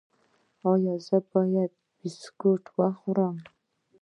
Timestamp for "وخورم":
2.77-3.35